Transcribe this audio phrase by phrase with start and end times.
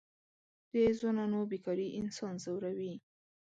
[0.71, 2.93] د ځوانانو بېکاري انسان ځوروي.